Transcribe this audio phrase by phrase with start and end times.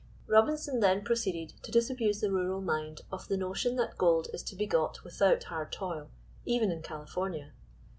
[0.25, 4.55] Robinson then proceeded to disabuse the rural mind of the notion that gold is to
[4.55, 6.09] be got without hard toil,
[6.43, 7.51] even in California.